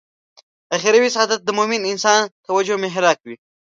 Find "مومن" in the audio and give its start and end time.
1.57-1.81